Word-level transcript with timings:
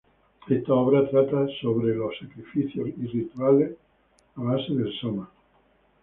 Esta 0.49 0.73
obra 0.73 1.07
trata 1.11 1.41
acerca 1.43 1.85
de 1.85 1.93
los 1.93 2.17
sacrificios 2.17 2.87
y 2.97 3.05
rituales 3.07 3.77
a 4.35 4.41
base 4.41 4.73
del 4.73 4.91
soma. 4.99 5.29